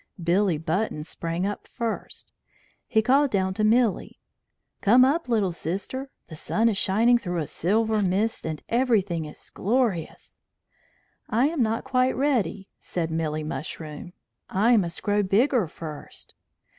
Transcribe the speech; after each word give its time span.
Billy 0.19 0.57
Button 0.57 1.03
sprang 1.03 1.45
up 1.45 1.67
first. 1.67 2.33
He 2.87 3.03
called 3.03 3.29
down 3.29 3.53
to 3.53 3.63
Milly: 3.63 4.19
"Come 4.81 5.05
up, 5.05 5.29
little 5.29 5.51
sister. 5.51 6.09
The 6.25 6.35
sun 6.35 6.69
is 6.69 6.75
shining 6.77 7.19
through 7.19 7.37
a 7.37 7.45
silver 7.45 8.01
mist 8.01 8.43
and 8.43 8.63
everything 8.67 9.25
is 9.25 9.51
glorious." 9.51 10.39
"I 11.29 11.49
am 11.49 11.61
not 11.61 11.83
quite 11.83 12.15
ready," 12.17 12.71
said 12.79 13.11
Milly 13.11 13.43
Mushroom. 13.43 14.13
"I 14.49 14.75
must 14.75 15.03
grow 15.03 15.21
bigger 15.21 15.67
first." 15.67 16.33